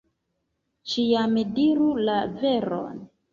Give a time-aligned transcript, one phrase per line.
[0.93, 2.99] Ĉiam diru la veron!